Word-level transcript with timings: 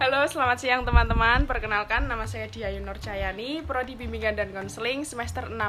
Halo, 0.00 0.24
selamat 0.24 0.64
siang 0.64 0.88
teman-teman. 0.88 1.44
Perkenalkan, 1.44 2.08
nama 2.08 2.24
saya 2.24 2.48
Diayu 2.48 2.80
Nur 2.80 2.96
Cayani, 2.96 3.60
Prodi 3.60 4.00
Bimbingan 4.00 4.32
dan 4.32 4.48
Konseling 4.48 5.04
semester 5.04 5.52
6, 5.52 5.60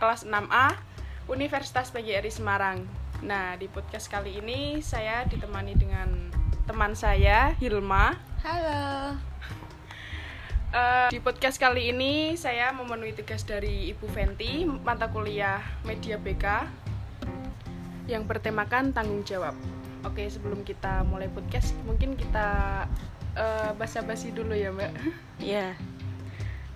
kelas 0.00 0.24
6A, 0.24 0.80
Universitas 1.28 1.92
PGRI 1.92 2.32
Semarang. 2.32 2.88
Nah, 3.20 3.52
di 3.60 3.68
podcast 3.68 4.08
kali 4.08 4.40
ini 4.40 4.80
saya 4.80 5.28
ditemani 5.28 5.76
dengan 5.76 6.08
teman 6.64 6.96
saya, 6.96 7.52
Hilma. 7.60 8.16
Halo. 8.48 9.20
Uh, 10.72 11.12
di 11.12 11.20
podcast 11.20 11.60
kali 11.60 11.92
ini 11.92 12.32
saya 12.32 12.72
memenuhi 12.72 13.12
tugas 13.12 13.44
dari 13.44 13.92
Ibu 13.92 14.08
Fenti, 14.08 14.64
mata 14.64 15.12
kuliah 15.12 15.60
Media 15.84 16.16
BK 16.16 16.64
yang 18.08 18.24
bertemakan 18.24 18.96
tanggung 18.96 19.20
jawab. 19.20 19.52
Oke, 20.00 20.24
sebelum 20.32 20.64
kita 20.64 21.04
mulai 21.04 21.28
podcast, 21.28 21.76
mungkin 21.84 22.16
kita 22.16 22.48
uh, 23.36 23.70
basa-basi 23.76 24.32
dulu 24.32 24.56
ya, 24.56 24.72
Mbak. 24.72 24.92
Iya. 25.38 25.76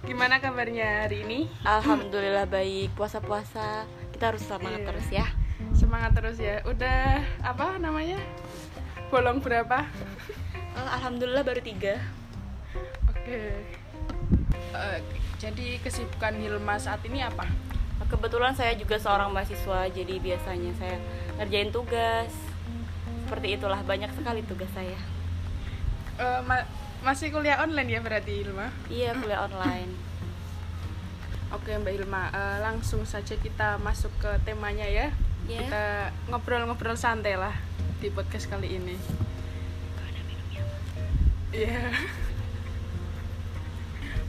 Gimana 0.05 0.41
kabarnya 0.41 1.05
hari 1.09 1.25
ini? 1.25 1.41
Alhamdulillah 1.65 2.49
baik. 2.49 2.93
Puasa-puasa 2.97 3.85
kita 4.17 4.33
harus 4.33 4.45
semangat 4.45 4.81
Iya. 4.81 4.89
terus 4.89 5.09
ya. 5.13 5.27
Semangat 5.77 6.13
terus 6.17 6.37
ya. 6.41 6.65
Udah 6.65 7.21
apa 7.45 7.77
namanya? 7.77 8.17
Bolong 9.13 9.45
berapa? 9.45 9.85
Eh, 10.77 10.89
Alhamdulillah 10.97 11.45
baru 11.45 11.61
tiga. 11.61 12.01
Oke. 13.13 13.61
Eh, 14.71 14.99
jadi 15.37 15.77
kesibukan 15.83 16.37
Hilma 16.39 16.81
saat 16.81 17.05
ini 17.05 17.21
apa? 17.21 17.45
Kebetulan 18.11 18.57
saya 18.59 18.75
juga 18.75 18.99
seorang 18.99 19.31
mahasiswa, 19.31 19.87
jadi 19.93 20.19
biasanya 20.19 20.75
saya 20.75 20.99
ngerjain 21.39 21.71
tugas. 21.71 22.33
Seperti 23.23 23.55
itulah 23.55 23.79
banyak 23.87 24.11
sekali 24.19 24.43
tugas 24.43 24.67
saya. 24.75 24.99
Eh, 26.21 26.41
ma- 26.45 26.69
masih 27.01 27.33
kuliah 27.33 27.65
online 27.65 27.97
ya 27.97 28.01
berarti 28.05 28.45
Hilma? 28.45 28.69
Iya 28.93 29.17
kuliah 29.17 29.49
online. 29.49 29.89
Oke 31.57 31.73
Mbak 31.81 31.93
Hilma, 31.97 32.29
eh, 32.29 32.59
langsung 32.61 33.09
saja 33.09 33.41
kita 33.41 33.81
masuk 33.81 34.13
ke 34.21 34.29
temanya 34.45 34.85
ya. 34.85 35.09
Ya. 35.49 35.65
Kita 35.65 35.85
ngobrol-ngobrol 36.29 37.01
santai 37.01 37.41
lah 37.41 37.57
di 38.05 38.13
podcast 38.13 38.53
kali 38.53 38.77
ini. 38.77 39.01
Iya. 41.57 41.89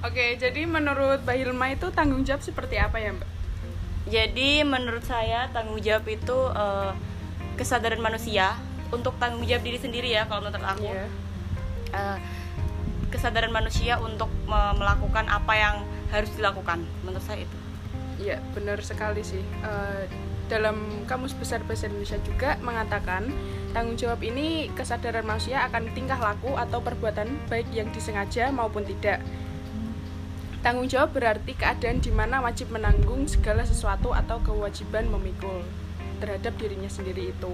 Oke, 0.08 0.40
jadi 0.40 0.66
menurut 0.66 1.28
Mbak 1.28 1.38
Hilma 1.38 1.76
itu 1.76 1.92
tanggung 1.92 2.24
jawab 2.24 2.42
seperti 2.42 2.80
apa 2.80 3.04
ya 3.04 3.12
Mbak? 3.14 3.30
Jadi 4.10 4.66
menurut 4.66 5.06
saya 5.06 5.52
tanggung 5.52 5.78
jawab 5.84 6.08
itu 6.08 6.38
eh, 6.56 6.92
kesadaran 7.60 8.00
manusia 8.00 8.56
untuk 8.96 9.20
tanggung 9.20 9.44
jawab 9.44 9.68
diri 9.68 9.78
sendiri 9.78 10.08
ya 10.10 10.24
kalau 10.26 10.48
menurut 10.48 10.64
aku. 10.64 10.88
Iya. 10.88 11.06
Eh, 11.92 12.18
kesadaran 13.12 13.52
manusia 13.52 14.00
untuk 14.00 14.32
me- 14.48 14.76
melakukan 14.80 15.28
apa 15.28 15.54
yang 15.60 15.76
harus 16.16 16.32
dilakukan 16.40 16.88
menurut 17.04 17.24
saya 17.24 17.44
itu. 17.44 17.58
Iya, 18.24 18.38
benar 18.56 18.80
sekali 18.80 19.20
sih. 19.20 19.44
Eh, 19.44 20.08
dalam 20.48 21.08
Kamus 21.08 21.32
Besar 21.36 21.64
Bahasa 21.64 21.88
Indonesia 21.88 22.20
juga 22.24 22.60
mengatakan 22.60 23.32
tanggung 23.72 23.96
jawab 23.96 24.20
ini 24.20 24.68
kesadaran 24.76 25.24
manusia 25.24 25.64
akan 25.68 25.92
tingkah 25.96 26.20
laku 26.20 26.56
atau 26.60 26.84
perbuatan 26.84 27.28
baik 27.48 27.72
yang 27.72 27.88
disengaja 27.96 28.52
maupun 28.52 28.84
tidak. 28.84 29.24
Tanggung 30.62 30.92
jawab 30.92 31.16
berarti 31.16 31.58
keadaan 31.58 32.04
di 32.04 32.12
mana 32.14 32.44
wajib 32.44 32.70
menanggung 32.70 33.26
segala 33.26 33.66
sesuatu 33.66 34.14
atau 34.14 34.38
kewajiban 34.44 35.10
memikul 35.10 35.66
terhadap 36.22 36.54
dirinya 36.62 36.92
sendiri 36.92 37.34
itu. 37.34 37.54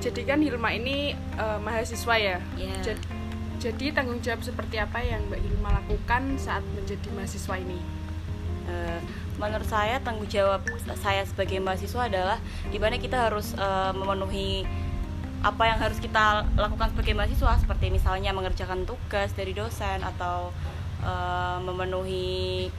Jadi 0.00 0.22
kan 0.28 0.38
Hilma 0.40 0.70
ini 0.76 1.12
eh, 1.16 1.58
mahasiswa 1.60 2.14
ya. 2.16 2.38
Iya. 2.56 2.76
Jadi, 2.82 3.04
jadi 3.56 3.86
tanggung 3.96 4.20
jawab 4.20 4.44
seperti 4.44 4.76
apa 4.76 5.00
yang 5.00 5.24
Mbak 5.32 5.40
Hilma 5.40 5.70
lakukan 5.82 6.36
saat 6.36 6.62
menjadi 6.76 7.08
mahasiswa 7.16 7.56
ini? 7.56 7.80
Eh, 8.66 9.00
menurut 9.38 9.68
saya 9.68 10.00
tanggung 10.00 10.26
jawab 10.26 10.64
saya 10.98 11.22
sebagai 11.28 11.60
mahasiswa 11.60 12.08
adalah 12.08 12.38
di 12.68 12.80
mana 12.80 12.96
kita 12.96 13.30
harus 13.30 13.54
eh, 13.54 13.92
memenuhi 13.94 14.66
apa 15.44 15.62
yang 15.68 15.78
harus 15.78 16.02
kita 16.02 16.48
lakukan 16.58 16.90
sebagai 16.90 17.14
mahasiswa 17.14 17.60
seperti 17.60 17.94
misalnya 17.94 18.34
mengerjakan 18.34 18.82
tugas 18.88 19.30
dari 19.36 19.52
dosen 19.54 20.02
atau 20.02 20.50
eh, 21.04 21.58
memenuhi 21.62 22.72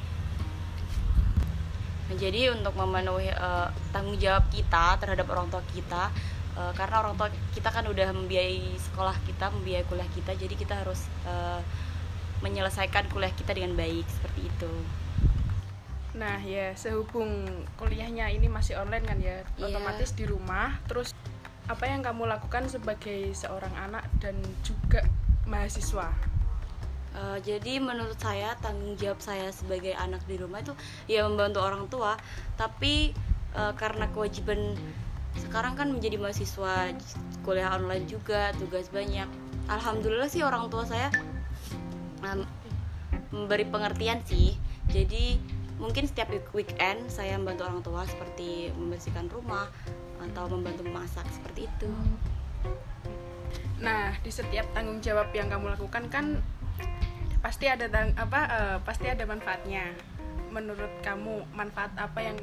jadi 2.19 2.51
untuk 2.51 2.75
memenuhi 2.75 3.31
eh, 3.31 3.67
tanggung 3.95 4.19
jawab 4.19 4.49
kita 4.51 4.99
terhadap 4.99 5.29
orang 5.31 5.47
tua 5.47 5.63
kita 5.71 6.11
eh, 6.57 6.73
karena 6.73 7.05
orang 7.05 7.13
tua 7.15 7.29
kita 7.53 7.69
kan 7.69 7.85
udah 7.85 8.09
membiayai 8.17 8.73
sekolah 8.75 9.15
kita 9.29 9.53
membiayai 9.53 9.85
kuliah 9.85 10.09
kita 10.11 10.33
jadi 10.33 10.55
kita 10.57 10.73
harus 10.81 11.05
eh, 11.29 11.61
menyelesaikan 12.41 13.09
kuliah 13.13 13.33
kita 13.33 13.53
dengan 13.53 13.77
baik 13.77 14.05
seperti 14.09 14.41
itu 14.49 14.73
Nah 16.17 16.41
ya 16.41 16.73
sehubung 16.73 17.45
kuliahnya 17.77 18.33
ini 18.33 18.49
masih 18.49 18.73
online 18.81 19.05
kan 19.05 19.21
ya 19.21 19.45
Iya. 19.55 19.69
otomatis 19.69 20.17
di 20.17 20.25
rumah 20.25 20.81
terus 20.89 21.13
apa 21.69 21.85
yang 21.85 22.01
kamu 22.01 22.25
lakukan 22.25 22.65
sebagai 22.65 23.35
seorang 23.37 23.69
anak 23.77 24.07
dan 24.17 24.33
juga 24.65 25.05
mahasiswa? 25.45 26.09
Uh, 27.17 27.37
jadi 27.41 27.81
menurut 27.81 28.17
saya 28.17 28.53
tanggung 28.61 28.93
jawab 28.97 29.17
saya 29.21 29.49
sebagai 29.49 29.93
anak 29.97 30.21
di 30.29 30.37
rumah 30.37 30.61
itu 30.61 30.73
ya 31.09 31.25
membantu 31.25 31.59
orang 31.65 31.89
tua 31.89 32.13
tapi 32.57 33.09
uh, 33.57 33.73
karena 33.73 34.05
kewajiban 34.13 34.77
sekarang 35.39 35.77
kan 35.77 35.87
menjadi 35.93 36.17
mahasiswa 36.17 36.91
kuliah 37.45 37.71
online 37.77 38.05
juga 38.09 38.51
tugas 38.57 38.89
banyak. 38.91 39.29
Alhamdulillah 39.67 40.27
sih 40.27 40.43
orang 40.43 40.67
tua 40.67 40.83
saya 40.83 41.11
um, 42.23 42.43
memberi 43.31 43.67
pengertian 43.67 44.19
sih. 44.25 44.57
Jadi 44.87 45.39
mungkin 45.77 46.09
setiap 46.09 46.33
week- 46.33 46.53
weekend 46.55 47.07
saya 47.07 47.37
membantu 47.37 47.61
orang 47.69 47.81
tua 47.85 48.01
seperti 48.09 48.73
membersihkan 48.73 49.29
rumah 49.29 49.69
atau 50.17 50.49
membantu 50.49 50.81
memasak 50.87 51.27
seperti 51.29 51.69
itu. 51.69 51.91
Nah 53.77 54.17
di 54.25 54.31
setiap 54.33 54.65
tanggung 54.73 54.99
jawab 55.05 55.29
yang 55.37 55.53
kamu 55.53 55.77
lakukan 55.77 56.09
kan 56.09 56.25
pasti 57.37 57.69
ada 57.69 57.85
apa 58.17 58.39
eh, 58.49 58.77
pasti 58.81 59.07
ada 59.07 59.23
manfaatnya. 59.29 59.93
Menurut 60.49 60.89
kamu 61.05 61.45
manfaat 61.53 61.93
apa 61.99 62.19
yang 62.23 62.37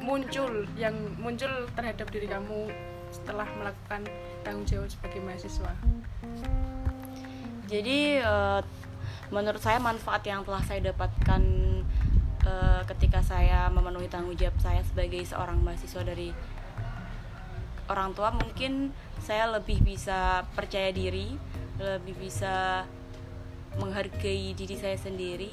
muncul 0.00 0.68
yang 0.76 0.94
muncul 1.16 1.50
terhadap 1.72 2.06
diri 2.12 2.28
kamu 2.28 2.68
setelah 3.08 3.48
melakukan 3.56 4.04
tanggung 4.44 4.68
jawab 4.68 4.88
sebagai 4.88 5.20
mahasiswa? 5.24 5.72
Jadi 7.68 8.20
eh, 8.20 8.60
menurut 9.28 9.60
saya 9.60 9.76
manfaat 9.80 10.24
yang 10.24 10.44
telah 10.44 10.60
saya 10.64 10.92
dapatkan 10.92 11.42
eh, 12.44 12.82
ketika 12.96 13.20
saya 13.20 13.68
memenuhi 13.68 14.08
tanggung 14.08 14.36
jawab 14.36 14.56
saya 14.60 14.80
sebagai 14.84 15.20
seorang 15.24 15.60
mahasiswa 15.60 16.02
dari 16.04 16.32
orang 17.88 18.12
tua 18.12 18.28
mungkin 18.36 18.92
saya 19.24 19.48
lebih 19.48 19.80
bisa 19.80 20.44
percaya 20.52 20.92
diri, 20.92 21.36
lebih 21.80 22.16
bisa 22.20 22.84
menghargai 23.80 24.52
diri 24.52 24.76
saya 24.76 24.96
sendiri 24.96 25.52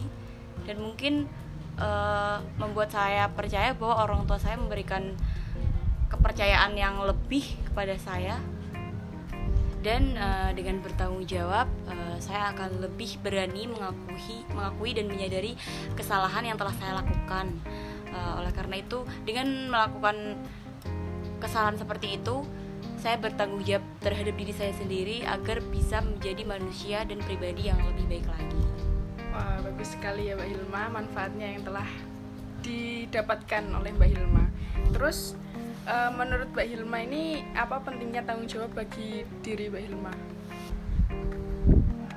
dan 0.64 0.82
mungkin 0.82 1.28
eh, 1.80 2.38
membuat 2.60 2.92
saya 2.92 3.28
percaya 3.32 3.76
bahwa 3.76 4.04
orang 4.04 4.22
tua 4.28 4.40
saya 4.40 4.60
memberikan 4.60 5.16
kepercayaan 6.12 6.74
yang 6.78 7.02
lebih 7.04 7.44
kepada 7.72 7.96
saya. 8.00 8.40
Dan 9.86 10.18
eh, 10.18 10.52
dengan 10.58 10.82
bertanggung 10.82 11.30
jawab 11.30 11.70
eh, 11.86 12.18
saya 12.18 12.52
akan 12.56 12.82
lebih 12.82 13.22
berani 13.22 13.70
mengakui 13.70 14.42
mengakui 14.54 14.92
dan 14.98 15.06
menyadari 15.06 15.54
kesalahan 15.94 16.42
yang 16.42 16.58
telah 16.58 16.74
saya 16.82 17.00
lakukan. 17.06 17.54
Eh, 18.16 18.34
oleh 18.40 18.52
karena 18.56 18.80
itu 18.80 19.04
dengan 19.28 19.70
melakukan 19.70 20.40
kesalahan 21.44 21.76
seperti 21.76 22.16
itu 22.16 22.48
saya 22.96 23.22
bertanggung 23.22 23.62
jawab 23.62 23.86
terhadap 24.02 24.34
diri 24.34 24.54
saya 24.56 24.74
sendiri 24.74 25.22
agar 25.28 25.62
bisa 25.70 26.02
menjadi 26.02 26.42
manusia 26.42 27.06
dan 27.06 27.22
pribadi 27.22 27.70
yang 27.70 27.78
lebih 27.86 28.08
baik 28.10 28.26
lagi 28.26 28.75
bagus 29.86 30.02
sekali 30.02 30.24
ya 30.26 30.34
Mbak 30.34 30.50
Hilma 30.50 30.82
manfaatnya 30.98 31.46
yang 31.46 31.62
telah 31.62 31.86
didapatkan 32.66 33.64
oleh 33.70 33.94
Mbak 33.94 34.10
Hilma. 34.18 34.50
Terus 34.98 35.38
eh, 35.86 36.10
menurut 36.10 36.50
Mbak 36.58 36.66
Hilma 36.74 37.06
ini 37.06 37.46
apa 37.54 37.86
pentingnya 37.86 38.26
tanggung 38.26 38.50
jawab 38.50 38.74
bagi 38.74 39.22
diri 39.46 39.70
Mbak 39.70 39.84
Hilma? 39.86 40.14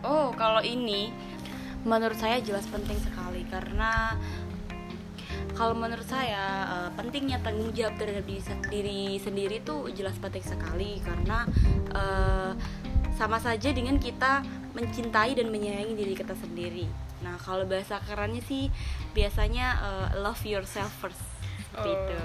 Oh, 0.00 0.32
kalau 0.32 0.65
ini 0.65 1.12
menurut 1.85 2.17
saya 2.17 2.41
jelas 2.41 2.65
penting 2.73 2.97
sekali 3.05 3.44
karena 3.53 4.17
kalau 5.53 5.76
menurut 5.76 6.09
saya 6.09 6.64
eh, 6.73 6.91
pentingnya 6.97 7.37
tanggung 7.44 7.69
jawab 7.76 8.00
terhadap 8.00 8.25
diri, 8.25 8.41
diri 8.73 9.00
sendiri 9.21 9.61
itu 9.61 9.93
jelas 9.93 10.17
penting 10.17 10.41
sekali 10.41 11.05
karena 11.05 11.44
eh, 11.93 12.53
sama 13.12 13.37
saja 13.37 13.69
dengan 13.76 14.00
kita 14.00 14.41
mencintai 14.73 15.37
dan 15.37 15.53
menyayangi 15.53 15.93
diri 15.93 16.17
kita 16.17 16.32
sendiri. 16.32 17.07
Nah, 17.25 17.37
kalau 17.43 17.67
bahasa 17.67 17.99
kerennya 18.05 18.43
sih 18.47 18.70
biasanya 19.12 19.67
eh, 19.81 20.09
love 20.23 20.43
yourself 20.47 20.91
first. 21.03 21.23
Seperti 21.73 21.88
Oh, 21.88 21.94
itu. 21.94 22.17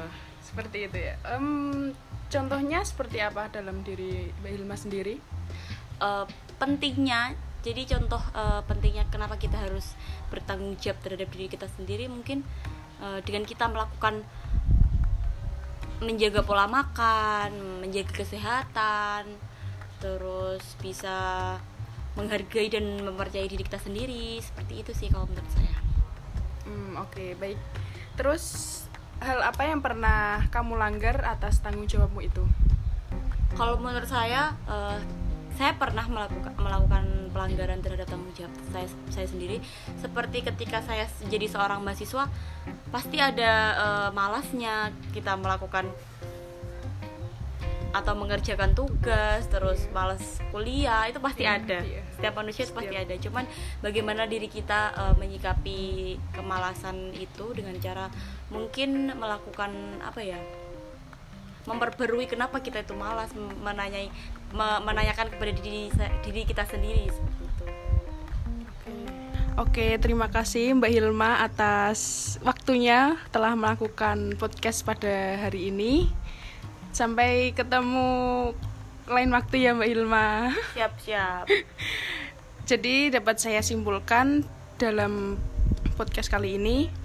Seperti 0.43 0.77
itu 0.85 0.97
ya. 0.97 1.15
Em, 1.33 1.91
contohnya 2.29 2.79
seperti 2.85 3.17
apa 3.21 3.49
dalam 3.49 3.81
diri 3.81 4.29
Mbak 4.41 4.51
Hilma 4.53 4.75
sendiri? 4.77 5.15
Eh, 6.03 6.25
pentingnya 6.59 7.35
jadi 7.63 7.95
contoh 7.95 8.19
uh, 8.35 8.59
pentingnya 8.67 9.07
kenapa 9.07 9.39
kita 9.39 9.55
harus 9.55 9.95
bertanggung 10.27 10.75
jawab 10.83 10.99
terhadap 10.99 11.31
diri 11.31 11.47
kita 11.47 11.67
sendiri 11.79 12.11
mungkin 12.11 12.43
uh, 12.99 13.23
dengan 13.23 13.47
kita 13.47 13.71
melakukan 13.71 14.19
menjaga 16.03 16.43
pola 16.43 16.67
makan 16.67 17.79
menjaga 17.79 18.11
kesehatan 18.11 19.39
terus 20.03 20.75
bisa 20.83 21.55
menghargai 22.13 22.69
dan 22.69 23.01
mempercayai 23.01 23.49
diri 23.49 23.63
kita 23.65 23.79
sendiri. 23.81 24.37
Seperti 24.39 24.73
itu 24.85 24.91
sih 24.93 25.07
kalau 25.09 25.25
menurut 25.29 25.49
saya. 25.53 25.75
Hmm, 26.63 26.99
oke 26.99 27.13
okay, 27.13 27.29
baik. 27.37 27.59
Terus 28.15 28.43
hal 29.23 29.39
apa 29.41 29.63
yang 29.65 29.79
pernah 29.79 30.45
kamu 30.51 30.77
langgar 30.77 31.23
atas 31.25 31.59
tanggung 31.59 31.89
jawabmu 31.89 32.21
itu? 32.23 32.43
Kalau 33.53 33.77
menurut 33.77 34.09
saya 34.09 34.57
uh, 34.65 34.97
saya 35.53 35.77
pernah 35.77 36.05
melakukan 36.09 36.53
melakukan 36.57 37.05
pelanggaran 37.29 37.77
terhadap 37.85 38.09
tanggung 38.09 38.33
jawab 38.33 38.53
saya 38.73 38.87
saya 39.13 39.27
sendiri. 39.29 39.61
Seperti 40.01 40.41
ketika 40.41 40.81
saya 40.81 41.05
jadi 41.29 41.45
seorang 41.45 41.81
mahasiswa 41.85 42.29
pasti 42.89 43.17
ada 43.21 43.51
uh, 43.77 44.09
malasnya 44.13 44.93
kita 45.13 45.37
melakukan 45.37 45.89
atau 47.93 48.17
mengerjakan 48.17 48.73
tugas 48.73 49.45
terus 49.53 49.85
yeah. 49.85 49.93
malas 49.93 50.23
kuliah 50.49 51.05
itu 51.05 51.21
pasti 51.21 51.45
yeah, 51.45 51.61
ada 51.61 51.79
yeah. 51.85 52.03
setiap 52.17 52.33
manusia 52.41 52.65
itu 52.65 52.73
pasti 52.73 52.95
ada 52.97 53.13
cuman 53.21 53.45
bagaimana 53.85 54.25
diri 54.25 54.49
kita 54.49 54.97
uh, 54.97 55.13
menyikapi 55.21 56.17
kemalasan 56.33 57.13
itu 57.13 57.53
dengan 57.53 57.77
cara 57.77 58.09
mungkin 58.49 59.13
melakukan 59.13 59.71
apa 60.01 60.19
ya 60.25 60.41
memperbarui 61.63 62.27
kenapa 62.27 62.59
kita 62.59 62.83
itu 62.83 62.91
malas 62.91 63.31
menanyai 63.37 64.11
menanyakan 64.83 65.31
kepada 65.31 65.51
diri 65.55 65.87
diri 66.21 66.41
kita 66.43 66.67
sendiri 66.67 67.07
seperti 67.07 67.43
itu. 67.47 67.65
Oke, 69.53 70.01
terima 70.01 70.33
kasih 70.33 70.73
Mbak 70.81 70.91
Hilma 70.91 71.45
atas 71.45 72.35
waktunya 72.41 73.21
telah 73.29 73.53
melakukan 73.53 74.33
podcast 74.41 74.81
pada 74.81 75.37
hari 75.39 75.69
ini. 75.69 76.09
Sampai 76.93 77.57
ketemu 77.57 78.53
lain 79.09 79.29
waktu 79.33 79.65
ya 79.65 79.73
Mbak 79.73 79.89
Hilma. 79.89 80.53
Siap, 80.77 80.93
siap. 81.01 81.45
Jadi 82.69 83.09
dapat 83.09 83.41
saya 83.41 83.65
simpulkan 83.65 84.45
dalam 84.77 85.41
podcast 85.97 86.29
kali 86.29 86.55
ini 86.61 87.03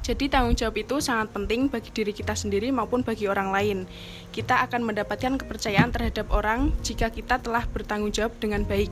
jadi 0.00 0.26
tanggung 0.26 0.56
jawab 0.56 0.74
itu 0.80 0.98
sangat 0.98 1.30
penting 1.30 1.70
bagi 1.70 1.92
diri 1.92 2.10
kita 2.10 2.32
sendiri 2.34 2.72
maupun 2.74 3.06
bagi 3.06 3.28
orang 3.30 3.54
lain. 3.54 3.78
Kita 4.34 4.64
akan 4.66 4.88
mendapatkan 4.88 5.38
kepercayaan 5.38 5.92
terhadap 5.94 6.32
orang 6.34 6.74
jika 6.82 7.12
kita 7.12 7.38
telah 7.38 7.68
bertanggung 7.70 8.10
jawab 8.10 8.34
dengan 8.42 8.66
baik. 8.66 8.90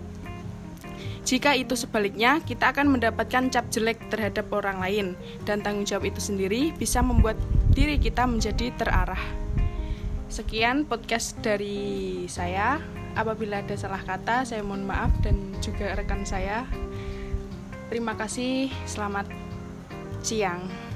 Jika 1.27 1.59
itu 1.59 1.75
sebaliknya, 1.75 2.39
kita 2.45 2.71
akan 2.71 2.95
mendapatkan 2.95 3.51
cap 3.51 3.67
jelek 3.73 3.99
terhadap 4.13 4.47
orang 4.55 4.79
lain, 4.79 5.07
dan 5.43 5.65
tanggung 5.65 5.89
jawab 5.89 6.07
itu 6.07 6.21
sendiri 6.23 6.71
bisa 6.77 7.03
membuat 7.03 7.35
diri 7.75 7.99
kita 7.99 8.23
menjadi 8.29 8.71
terarah. 8.79 9.21
Sekian 10.29 10.85
podcast 10.85 11.41
dari 11.41 12.29
saya. 12.29 12.77
Apabila 13.17 13.65
ada 13.65 13.73
salah 13.75 14.05
kata, 14.05 14.45
saya 14.45 14.61
mohon 14.61 14.85
maaf, 14.85 15.09
dan 15.25 15.57
juga 15.65 15.97
rekan 15.97 16.23
saya. 16.29 16.69
Terima 17.89 18.13
kasih, 18.13 18.69
selamat 18.85 19.33
siang. 20.21 20.88